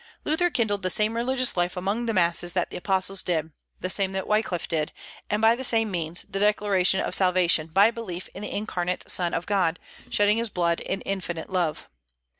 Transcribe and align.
Luther 0.25 0.49
kindled 0.49 0.81
the 0.81 0.89
same 0.89 1.15
religious 1.15 1.55
life 1.55 1.77
among 1.77 2.07
the 2.07 2.13
masses 2.15 2.53
that 2.53 2.71
the 2.71 2.77
apostles 2.77 3.21
did; 3.21 3.51
the 3.81 3.89
same 3.91 4.13
that 4.13 4.25
Wyclif 4.25 4.67
did, 4.67 4.91
and 5.29 5.43
by 5.43 5.55
the 5.55 5.63
same 5.63 5.91
means, 5.91 6.25
the 6.27 6.39
declaration 6.39 6.99
of 6.99 7.13
salvation 7.13 7.67
by 7.67 7.91
belief 7.91 8.27
in 8.33 8.41
the 8.41 8.49
incarnate 8.49 9.11
Son 9.11 9.31
of 9.31 9.45
God, 9.45 9.77
shedding 10.09 10.37
his 10.37 10.49
blood 10.49 10.79
in 10.79 11.01
infinite 11.01 11.51
love. 11.51 11.87